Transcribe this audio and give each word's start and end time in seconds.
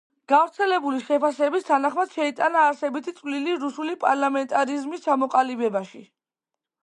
გავრცელებული 0.31 1.01
შეფასებების 1.09 1.65
თანახმად, 1.67 2.15
შეიტანა 2.19 2.63
არსებითი 2.69 3.13
წვლილი 3.19 3.53
რუსული 3.65 3.93
პარლამენტარიზმის 4.05 5.05
ჩამოყალიბებაში. 5.07 6.05